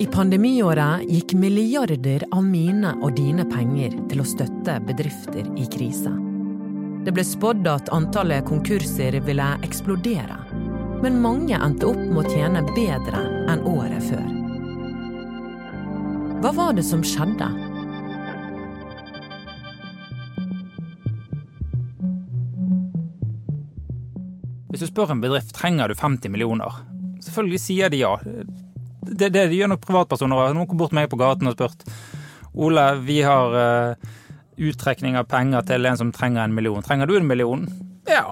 [0.00, 6.08] I pandemiåret gikk milliarder av mine og dine penger til å støtte bedrifter i krise.
[7.04, 10.38] Det ble spådd at antallet konkurser ville eksplodere.
[11.04, 13.20] Men mange endte opp med å tjene bedre
[13.52, 14.24] enn året før.
[16.40, 17.50] Hva var det som skjedde?
[24.72, 26.80] Hvis du spør en bedrift trenger du 50 millioner,
[27.20, 28.16] selvfølgelig sier de ja.
[29.00, 30.54] Det, det, de gjør nok privatpersoner.
[30.54, 31.86] Noen kom bort meg på gaten og spurt
[32.50, 34.10] Ole, vi har uh,
[34.60, 36.82] uttrekning av penger til en som trenger en million.
[36.82, 37.62] Trenger du en million?
[38.10, 38.24] Ja,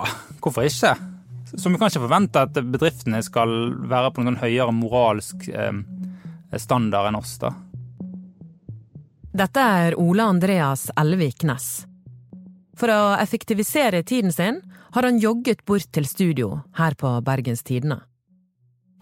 [0.42, 0.96] hvorfor ikke?
[1.48, 3.54] Så vi kan ikke forvente at bedriftene skal
[3.88, 5.78] være på noen høyere moralsk eh,
[6.60, 7.54] standard enn oss, da.
[9.38, 11.86] Dette er Ole Andreas Elvik Næss.
[12.78, 14.60] For å effektivisere tiden sin
[14.92, 18.02] har han jogget bort til studio her på Bergens Tidende.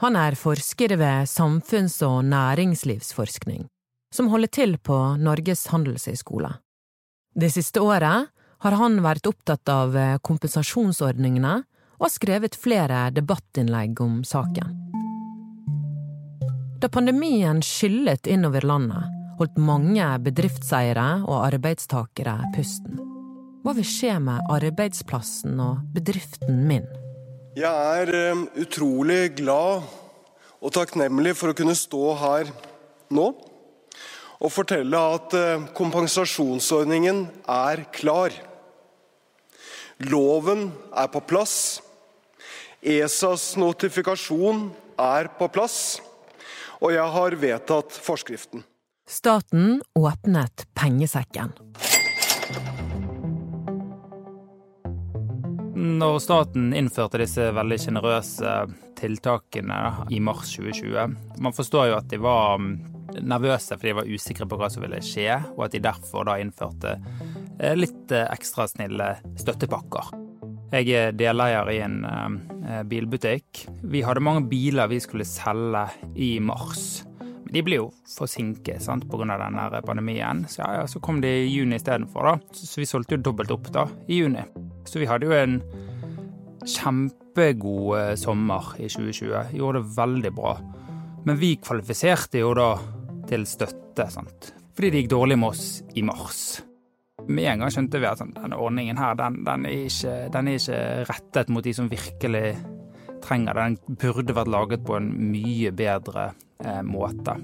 [0.03, 3.67] Han er forsker ved samfunns- og næringslivsforskning,
[4.15, 6.51] som holder til på Norges handelshøyskole.
[7.37, 8.29] Det siste året
[8.65, 11.55] har han vært opptatt av kompensasjonsordningene
[11.97, 14.75] og har skrevet flere debattinnlegg om saken.
[16.77, 19.09] Da pandemien skyllet innover landet,
[19.41, 23.01] holdt mange bedriftseiere og arbeidstakere pusten.
[23.65, 26.85] Hva vil skje med arbeidsplassen og bedriften min?
[27.57, 29.87] Jeg er eh, utrolig glad
[30.61, 32.51] og takknemlig for å kunne stå her
[33.17, 38.37] nå og fortelle at eh, kompensasjonsordningen er klar.
[40.05, 41.57] Loven er på plass.
[42.85, 44.67] ESAs notifikasjon
[45.01, 45.97] er på plass.
[46.85, 48.69] Og jeg har vedtatt forskriften.
[49.09, 51.57] Staten åpnet pengesekken.
[55.77, 58.53] Når staten innførte disse veldig sjenerøse
[58.97, 62.71] tiltakene i mars 2020 Man forstår jo at de var mm,
[63.21, 66.39] nervøse fordi de var usikre på hva som ville skje, og at de derfor da
[66.41, 70.15] innførte eh, litt eh, ekstra snille støttepakker.
[70.73, 73.67] Jeg er deleier i en eh, bilbutikk.
[73.85, 75.87] Vi hadde mange biler vi skulle selge
[76.17, 77.05] i mars.
[77.53, 79.37] De blir jo forsinket pga.
[79.37, 80.47] denne pandemien.
[80.49, 82.41] Så, ja, ja, så kom de i juni istedenfor.
[82.53, 84.43] Så vi solgte jo dobbelt opp da, i juni.
[84.87, 85.61] Så vi hadde jo en
[86.67, 89.57] kjempegod eh, sommer i 2020.
[89.59, 90.55] Gjorde det veldig bra.
[91.27, 92.71] Men vi kvalifiserte jo da
[93.27, 94.53] til støtte, sant.
[94.77, 96.41] Fordi det gikk dårlig med oss i mars.
[97.27, 100.51] Med en gang skjønte vi at sånn, denne ordningen her, den, den, er ikke, den
[100.51, 102.45] er ikke rettet mot de som virkelig
[103.25, 103.65] trenger det.
[103.65, 106.29] Den burde vært laget på en mye bedre
[106.63, 107.35] eh, måte.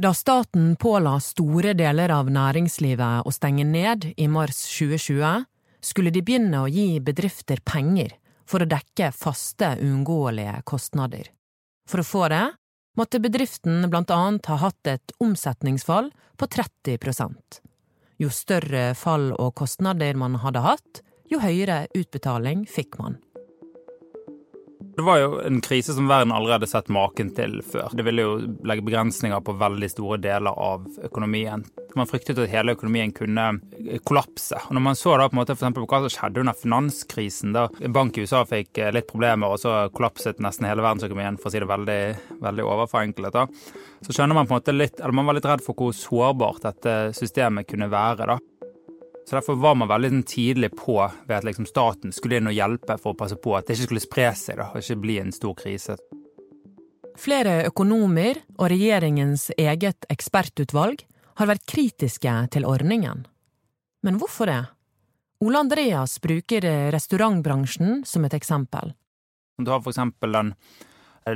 [0.00, 5.42] Da staten påla store deler av næringslivet å stenge ned i mars 2020,
[5.84, 8.14] skulle de begynne å gi bedrifter penger
[8.48, 11.28] for å dekke faste, uunngåelige kostnader.
[11.84, 12.46] For å få det
[12.96, 16.08] måtte bedriften blant annet ha hatt et omsetningsfall
[16.40, 17.60] på 30%
[18.24, 23.20] Jo større fall og kostnader man hadde hatt, jo høyere utbetaling fikk man.
[25.00, 27.94] Det var jo en krise som verden allerede sett maken til før.
[27.96, 28.34] Det ville jo
[28.68, 31.62] legge begrensninger på veldig store deler av økonomien.
[31.96, 33.46] Man fryktet at hele økonomien kunne
[34.04, 34.60] kollapse.
[34.66, 37.56] Og når man så da på en måte for på hva som skjedde under finanskrisen,
[37.56, 37.64] da
[37.96, 41.64] bank i USA fikk litt problemer, og så kollapset nesten hele verdensøkonomien, for å si
[41.64, 42.00] det veldig,
[42.44, 43.48] veldig overforenklet, da,
[44.04, 46.68] så skjønner man på en måte litt, eller man var litt redd for hvor sårbart
[46.68, 48.34] dette systemet kunne være.
[48.34, 48.59] da.
[49.28, 52.56] Så Derfor var man veldig sånn tidlig på ved at liksom staten skulle inn og
[52.56, 55.20] hjelpe for å passe på at det ikke skulle spre seg da, og ikke bli
[55.22, 55.96] en stor krise.
[57.20, 61.04] Flere økonomer og regjeringens eget ekspertutvalg
[61.40, 63.26] har vært kritiske til ordningen.
[64.02, 64.60] Men hvorfor det?
[65.44, 68.92] Ole Andreas bruker restaurantbransjen som et eksempel.
[69.60, 70.54] Du har for eksempel den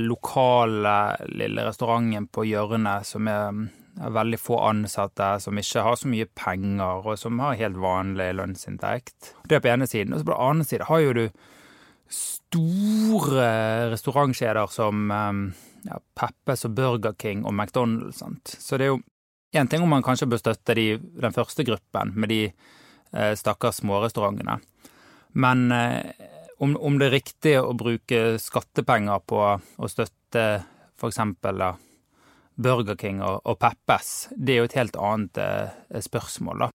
[0.01, 6.27] lokale lille restauranten på hjørnet som er veldig få ansatte som ikke har så mye
[6.35, 9.35] penger, og som har helt vanlig lønnsinntekt.
[9.47, 10.15] Det er på ene siden.
[10.15, 11.25] Og så på den andre siden har jo du
[12.15, 13.49] store
[13.93, 15.45] restaurantkjeder som ehm,
[15.87, 18.21] ja, Peppes og Burger King og McDonald's.
[18.21, 18.57] Sant?
[18.61, 19.03] Så det er jo
[19.55, 23.83] én ting om man kanskje bør støtte de, den første gruppen med de eh, stakkars
[23.83, 24.59] smårestaurantene.
[25.39, 26.31] Men eh,
[26.63, 30.45] om, om, det er riktig å bruke skattepenger på å støtte
[31.05, 31.75] da,
[32.55, 36.71] Burger King og, og Peppes, det er jo et helt annet eh, spørsmål, da.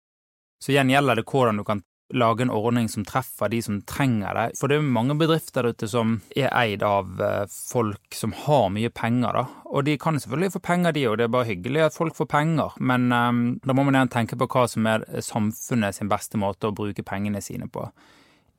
[0.63, 1.83] Så igjen gjelder det hvordan du kan
[2.15, 4.45] lage en ordning som treffer de som trenger det.
[4.59, 8.69] For det er mange bedrifter der ute som er eid av eh, folk som har
[8.75, 9.45] mye penger, da.
[9.67, 12.31] Og de kan selvfølgelig få penger, de òg, det er bare hyggelig at folk får
[12.31, 12.77] penger.
[12.79, 16.71] Men um, da må man igjen tenke på hva som er samfunnet sin beste måte
[16.71, 17.89] å bruke pengene sine på.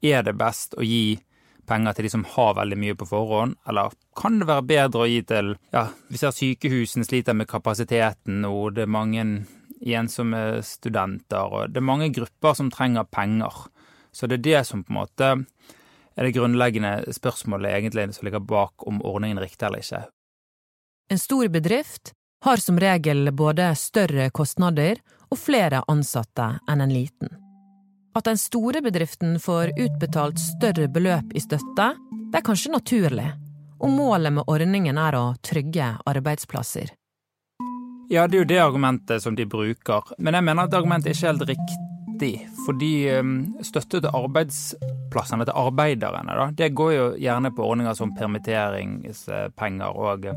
[0.06, 1.18] Er det best å gi
[1.68, 5.10] penger til de som har veldig mye på forhånd, eller kan det være bedre å
[5.10, 9.26] gi til Ja, vi ser sykehusene sliter med kapasiteten og det er mange
[9.78, 13.68] ensomme studenter, og det er mange grupper som trenger penger.
[14.12, 15.32] Så det er det som på en måte
[16.18, 20.08] er det grunnleggende spørsmålet egentlig som ligger bak om ordningen er riktig eller ikke.
[21.14, 25.00] En stor bedrift har som regel både større kostnader
[25.30, 27.47] og flere ansatte enn en liten.
[28.16, 31.92] At den store bedriften får utbetalt større beløp i støtte,
[32.32, 33.28] det er kanskje naturlig,
[33.80, 36.94] og målet med ordningen er å trygge arbeidsplasser.
[38.10, 41.18] Ja, det er jo det argumentet som de bruker, men jeg mener at argumentet er
[41.18, 42.34] ikke helt riktig.
[42.66, 43.34] Fordi ehm,
[43.68, 50.30] støtte til arbeidsplassene til arbeiderne, da, det går jo gjerne på ordninger som permitteringspenger og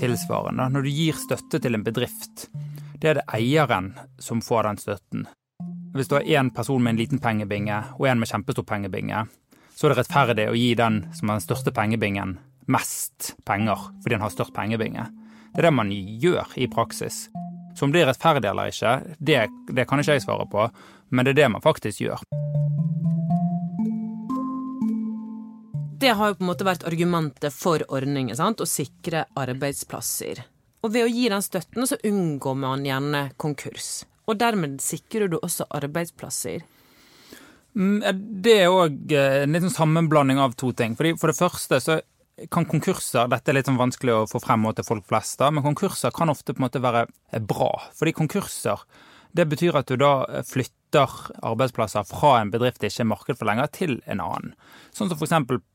[0.00, 0.68] tilsvarende.
[0.72, 2.48] Når du gir støtte til en bedrift,
[2.98, 5.28] det er det eieren som får den støtten.
[5.94, 9.24] Hvis du har én person med en liten pengebinge og en med kjempestor pengebinge,
[9.74, 12.36] så er det rettferdig å gi den som har den største pengebingen,
[12.68, 15.06] mest penger fordi han har størst pengebinge.
[15.54, 17.28] Det er det man gjør i praksis.
[17.74, 19.38] Så om det er rettferdig eller ikke, det,
[19.72, 20.66] det kan ikke jeg svare på,
[21.08, 22.26] men det er det man faktisk gjør.
[25.98, 28.60] Det har jo på en måte vært argumentet for ordningen, sant?
[28.60, 30.44] å sikre arbeidsplasser.
[30.84, 34.04] Og ved å gi den støtten, så unngår man gjerne konkurs.
[34.28, 36.66] Og dermed sikrer du også arbeidsplasser.
[37.78, 37.98] Mm,
[38.44, 40.96] det er òg eh, en liten sammenblanding av to ting.
[40.98, 42.00] Fordi For det første så
[42.54, 45.64] kan konkurser Dette er litt sånn vanskelig å få frem til folk flest, da, men
[45.64, 47.72] konkurser kan ofte på en måte være eh, bra.
[47.98, 48.84] Fordi konkurser
[49.36, 50.44] det betyr at du da eh,
[50.88, 51.08] flytter
[51.42, 54.54] arbeidsplasser fra en bedrift det ikke er marked for lenger, til en annen.
[54.92, 55.32] Sånn som f.eks.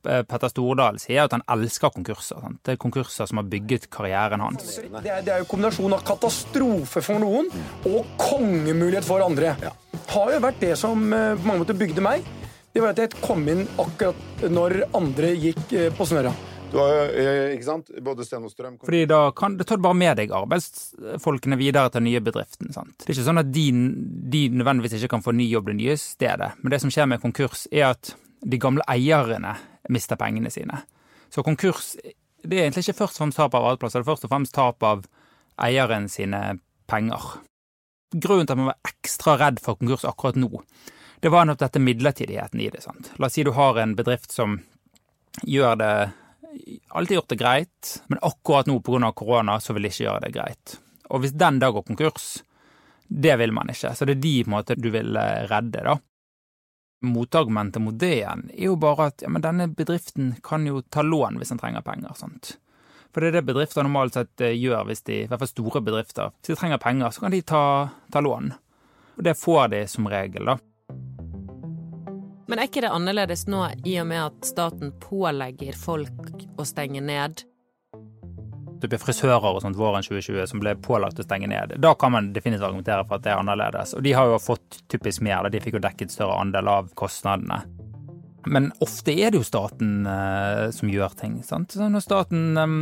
[0.09, 2.39] Eh, Petter Stordal sier at han elsker konkurser.
[2.41, 2.59] Sant?
[2.63, 4.79] Det er konkurser som har bygget karrieren hans.
[4.81, 7.49] Det er, det er jo kombinasjonen av katastrofe for noen
[7.85, 9.55] og kongemulighet for andre.
[9.61, 9.73] Ja.
[10.13, 12.25] Har jo vært det som eh, på mange måter bygde meg.
[12.73, 16.33] Det var at jeg kom inn akkurat når andre gikk på snørra.
[16.73, 18.47] Har eh, ikke sant, både Strøm
[18.81, 22.73] Fordi da kan, det tar du bare med deg arbeidsfolkene videre til den nye bedriften.
[22.73, 22.95] sant?
[22.99, 23.67] Det er ikke sånn at de,
[24.33, 26.53] de nødvendigvis ikke kan få ny jobb det nye stedet.
[26.61, 29.55] Men det som skjer med konkurs, er at de gamle eierne
[29.93, 30.81] mister pengene sine.
[31.33, 31.93] Så konkurs
[32.43, 34.55] det er egentlig ikke først og fremst tap av arbeidsplasser, det er først og fremst
[34.55, 35.05] tap av
[35.63, 36.41] eieren sine
[36.91, 37.29] penger.
[38.13, 40.49] Grunnen til at man var ekstra redd for konkurs akkurat nå,
[41.23, 42.81] det var nettopp dette midlertidigheten i det.
[42.83, 43.13] sant?
[43.15, 44.57] La oss si du har en bedrift som
[45.47, 45.93] gjør det
[46.87, 49.11] alltid gjort det greit, men akkurat nå pga.
[49.11, 50.79] korona så vil de ikke gjøre det greit.
[51.09, 52.43] Og hvis den da går konkurs,
[53.07, 53.93] det vil man ikke.
[53.95, 55.97] Så det er de på en måte du vil eh, redde, da.
[57.03, 61.03] Motargumentet mot det igjen er jo bare at ja, men denne bedriften kan jo ta
[61.03, 62.15] lån hvis den trenger penger.
[62.15, 62.55] sant?
[63.13, 65.83] For det er det bedrifter normalt sett eh, gjør hvis de, i hvert fall store
[65.85, 67.63] bedrifter, hvis de trenger penger, så kan de ta,
[68.13, 68.53] ta lån.
[69.17, 70.57] Og det får de som regel, da.
[72.47, 76.99] Men er ikke det annerledes nå, i og med at staten pålegger folk å stenge
[77.03, 77.45] ned?
[78.83, 81.77] Det blir frisører og sånt våren 2020 som ble pålagt å stenge ned.
[81.79, 83.95] Da kan man definitivt argumentere for at det er annerledes.
[83.95, 87.61] Og de har jo fått typisk mer, de fikk jo dekket større andel av kostnadene.
[88.51, 91.39] Men ofte er det jo staten uh, som gjør ting.
[91.47, 91.71] sant?
[91.71, 92.79] Så når staten um,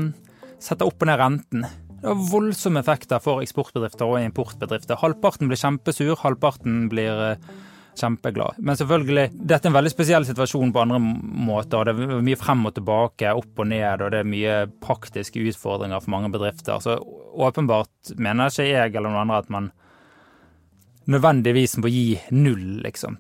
[0.58, 1.70] setter opp og ned renten
[2.02, 4.98] det har voldsomme effekter for eksportbedrifter og importbedrifter.
[4.98, 7.52] Halvparten blir kjempesur, halvparten blir uh,
[7.98, 8.60] kjempeglad.
[8.60, 11.88] Men selvfølgelig, dette er en veldig spesiell situasjon på andre måter.
[11.88, 16.04] Det er mye frem og tilbake, opp og ned, og det er mye praktiske utfordringer
[16.04, 16.80] for mange bedrifter.
[16.84, 16.98] Så
[17.32, 19.72] åpenbart mener ikke jeg eller noen andre at man
[21.12, 23.18] nødvendigvis må gi null, liksom.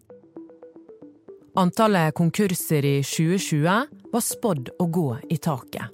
[1.60, 5.90] Antallet konkurser i 2020 var spådd å gå i taket,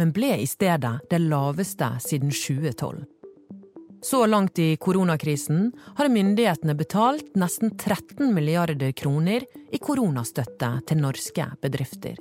[0.00, 3.02] men ble i stedet det laveste siden 2012.
[4.04, 11.46] Så langt i koronakrisen har myndighetene betalt nesten 13 milliarder kroner i koronastøtte til norske
[11.62, 12.18] bedrifter.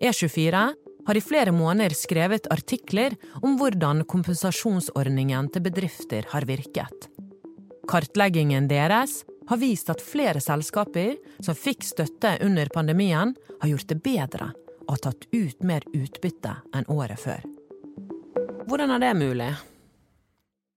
[0.00, 0.62] E24
[1.06, 7.10] har i flere måneder skrevet artikler om hvordan kompensasjonsordningen til bedrifter har virket.
[7.88, 14.02] Kartleggingen deres har vist at flere selskaper som fikk støtte under pandemien, har gjort det
[14.04, 14.52] bedre
[14.88, 17.42] og tatt ut mer utbytte enn året før.
[18.68, 19.56] Hvordan er det mulig?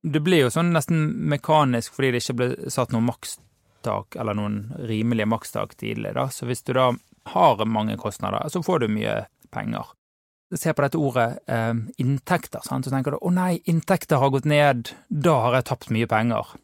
[0.01, 4.63] Det blir jo sånn nesten mekanisk fordi det ikke ble satt noen makstak, eller noen
[4.89, 6.27] rimelige makstak tidlig, da.
[6.33, 6.91] Så hvis du da
[7.31, 9.19] har mange kostnader, så får du mye
[9.53, 9.93] penger.
[10.57, 12.85] Se på dette ordet eh, inntekter, sant?
[12.85, 16.55] så tenker du å nei, inntekter har gått ned, da har jeg tapt mye penger.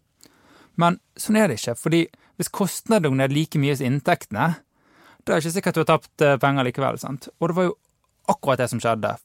[0.75, 2.01] Men sånn er det ikke, fordi
[2.38, 4.50] hvis kostnadene går ned like mye som inntektene,
[5.24, 7.29] da er det ikke sikkert du har tapt eh, penger likevel, sant.
[7.39, 7.77] Og det var jo
[8.34, 9.15] akkurat det som skjedde.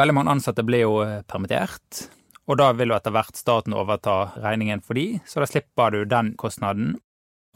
[0.00, 2.06] Veldig mange ansatte ble jo eh, permittert.
[2.52, 6.02] Og da vil jo etter hvert staten overta regningen for de, så da slipper du
[6.04, 6.98] den kostnaden.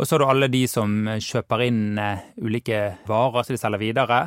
[0.01, 3.83] Og så har du alle de som kjøper inn eh, ulike varer som de selger
[3.83, 4.21] videre.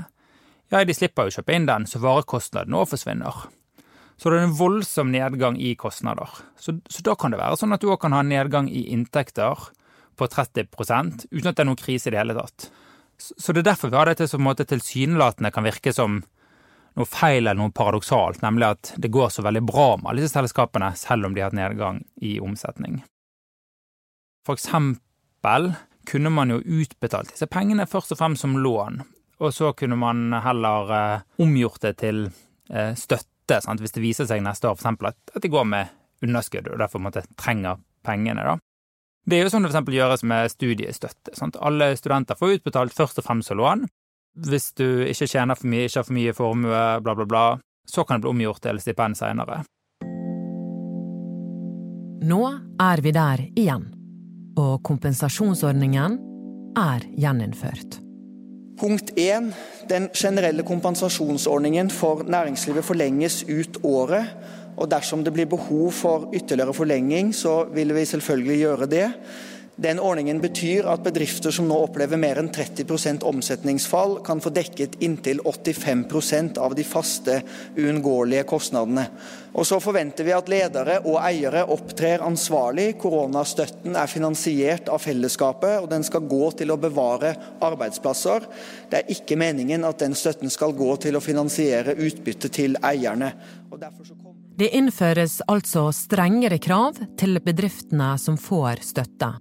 [0.69, 3.47] Ja, de slipper jo å kjøpe inn den, så varekostnaden òg forsvinner.
[4.19, 6.29] Så det er en voldsom nedgang i kostnader.
[6.59, 9.69] Så, så da kan det være sånn at du òg kan ha nedgang i inntekter
[10.19, 12.69] på 30 uten at det er noen krise i det hele tatt.
[13.17, 16.21] Så, så det er derfor vi har dette som tilsynelatende kan virke som
[16.99, 20.35] noe feil eller noe paradoksalt, nemlig at det går så veldig bra med alle disse
[20.35, 22.99] selskapene, selv om de har hatt nedgang i omsetning.
[24.45, 25.73] For eksempel
[26.09, 29.03] kunne man jo utbetalt disse pengene først og fremst som lån,
[29.39, 33.79] og så kunne man heller eh, omgjort det til eh, støtte, sant?
[33.79, 36.99] hvis det viser seg neste år eksempel at, at de går med underskudd og derfor
[37.03, 38.43] måtte trenger pengene.
[38.43, 38.57] da.
[39.29, 39.93] Det er jo sånn det f.eks.
[39.93, 41.35] gjøres med studiestøtte.
[41.37, 41.59] Sant?
[41.63, 43.85] Alle studenter får utbetalt først og fremst som lån.
[44.47, 47.45] Hvis du ikke tjener for mye, ikke har for mye formue, bla, bla, bla,
[47.89, 49.63] så kan det bli omgjort til stipend seinere.
[52.29, 52.43] Nå
[52.79, 53.89] er vi der igjen
[54.59, 56.17] og kompensasjonsordningen
[56.77, 57.99] er gjeninnført.
[58.79, 59.51] Punkt 1.
[59.91, 64.35] Den generelle kompensasjonsordningen for næringslivet forlenges ut året.
[64.79, 69.07] Og dersom det blir behov for ytterligere forlenging, så vil vi selvfølgelig gjøre det.
[69.79, 74.97] Den ordningen betyr at bedrifter som nå opplever mer enn 30% omsetningsfall, kan få dekket
[74.99, 77.37] inntil 85% av de faste,
[77.77, 79.05] uunngåelige kostnadene.
[79.55, 82.97] Og så forventer vi at ledere og eiere opptrer ansvarlig.
[82.99, 87.33] Koronastøtten er finansiert av fellesskapet, og den skal gå til å bevare
[87.63, 88.51] arbeidsplasser.
[88.91, 93.31] Det er ikke meningen at den støtten skal gå til å finansiere utbytte til eierne.
[94.59, 99.37] Det innføres altså strengere krav til bedriftene som får støtte.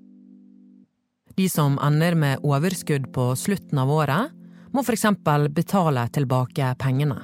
[1.39, 4.33] De som ender med overskudd på slutten av året,
[4.75, 5.05] må f.eks.
[5.55, 7.21] betale tilbake pengene.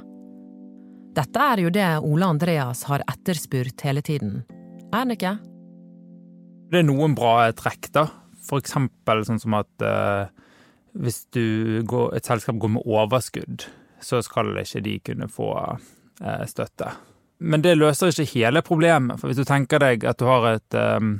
[1.18, 4.44] Dette er jo det Ole Andreas har etterspurt hele tiden,
[4.94, 5.34] er det ikke?
[6.70, 8.06] Det er noen bra trekk, da.
[8.46, 10.30] For eksempel sånn som at eh,
[10.94, 13.66] hvis går, et selskap går med overskudd,
[13.98, 16.94] så skal ikke de kunne få eh, støtte.
[17.42, 19.18] Men det løser ikke hele problemet.
[19.18, 21.16] For hvis du tenker deg at du har et um,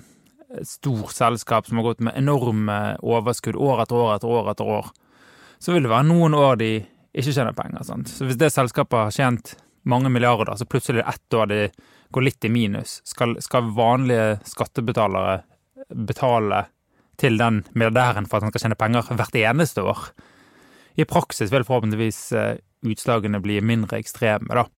[0.62, 4.90] stort selskap som har gått med enorme overskudd år etter år etter år etter år,
[5.58, 6.72] så vil det være noen år de
[7.14, 7.84] ikke tjener penger.
[7.86, 8.10] Sant?
[8.10, 9.54] Så hvis det selskapet har tjent
[9.88, 11.60] mange milliarder, så plutselig er det ett år de
[12.14, 15.40] går litt i minus, skal, skal vanlige skattebetalere
[16.06, 16.64] betale
[17.20, 20.08] til den milliardæren for at han skal tjene penger hvert eneste år?
[20.94, 22.56] I praksis vil forhåpentligvis eh,
[22.86, 24.68] utslagene bli mindre ekstreme, da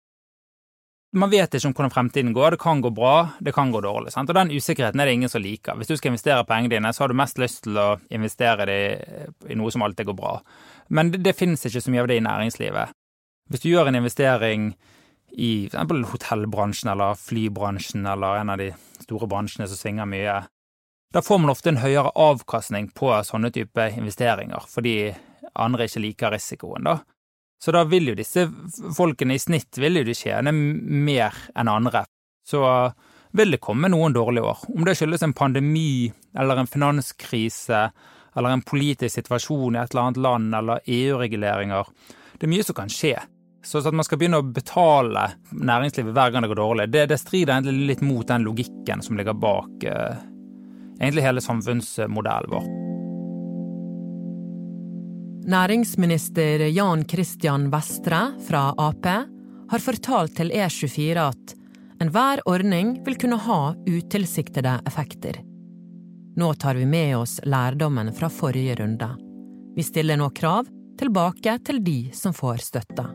[1.17, 2.57] man vet ikke om hvordan fremtiden går.
[2.57, 4.13] Det kan gå bra, det kan gå dårlig.
[4.13, 4.31] Sant?
[4.31, 5.77] Og den usikkerheten er det ingen som liker.
[5.79, 8.81] Hvis du skal investere pengene dine, så har du mest lyst til å investere det
[9.49, 10.35] i noe som alltid går bra.
[10.89, 12.93] Men det, det finnes ikke så mye av det i næringslivet.
[13.51, 14.69] Hvis du gjør en investering
[15.37, 16.11] i f.eks.
[16.13, 18.71] hotellbransjen eller flybransjen eller en av de
[19.05, 20.37] store bransjene som svinger mye,
[21.15, 24.97] da får man ofte en høyere avkastning på sånne type investeringer, fordi
[25.57, 26.99] andre ikke liker risikoen, da.
[27.63, 28.47] Så da vil jo disse
[28.97, 32.05] folkene i snitt vil jo de tjene mer enn andre.
[32.47, 32.61] Så
[33.37, 34.67] vil det komme noen dårlige år.
[34.75, 37.89] Om det skyldes en pandemi eller en finanskrise
[38.37, 41.89] eller en politisk situasjon i et eller annet land eller EU-reguleringer.
[42.37, 43.17] Det er mye som kan skje.
[43.67, 47.19] Så at man skal begynne å betale næringslivet hver gang det går dårlig, det, det
[47.19, 50.21] strider egentlig litt mot den logikken som ligger bak eh,
[51.01, 52.96] egentlig hele samfunnsmodellen vår.
[55.47, 59.07] Næringsminister Jan Christian Vestre fra Ap
[59.71, 61.53] har fortalt til E24 at
[62.03, 65.39] enhver ordning vil kunne ha utilsiktede effekter.
[66.37, 69.13] Nå tar vi med oss lærdommen fra forrige runde.
[69.77, 70.67] Vi stiller nå krav
[70.99, 73.07] tilbake til de som får støtte.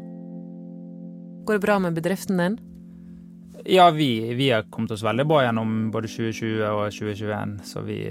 [1.44, 2.60] Går det bra med bedriften din?
[3.66, 8.06] Ja, vi, vi har kommet oss veldig bra gjennom både 2020 og 2021, så vi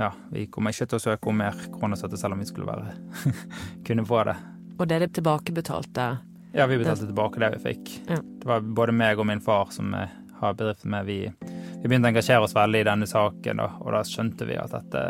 [0.00, 2.94] ja, vi kommer ikke til å søke om mer kronestøtte selv om vi skulle være
[3.86, 4.36] kunne få det.
[4.80, 6.06] Og dere tilbakebetalte?
[6.56, 7.12] Ja, vi betalte det.
[7.12, 7.92] tilbake det vi fikk.
[8.08, 8.16] Ja.
[8.40, 9.92] Det var både meg og min far som
[10.40, 11.06] har bedriften med.
[11.06, 11.18] Vi,
[11.82, 14.72] vi begynte å engasjere oss veldig i denne saken, og, og da skjønte vi at
[14.72, 15.04] dette,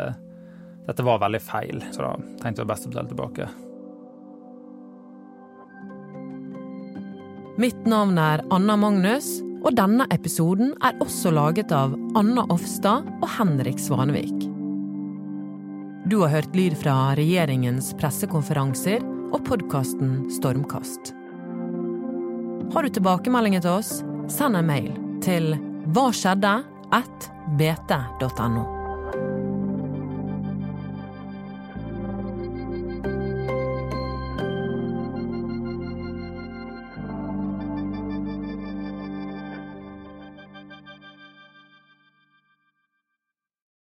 [0.89, 1.83] dette var veldig feil.
[1.95, 3.49] Så da tenkte vi best å betale tilbake.
[7.61, 13.29] Mitt navn er Anna Magnus, og denne episoden er også laget av Anna Offstad og
[13.37, 14.50] Henrik Svanevik.
[16.11, 18.99] Du har hørt lyd fra regjeringens pressekonferanser
[19.31, 21.13] og podkasten Stormkast.
[22.73, 23.93] Har du tilbakemeldinger til oss,
[24.27, 24.91] send en mail
[25.23, 25.53] til
[25.95, 26.51] hva skjedde
[26.99, 28.80] at bt.no.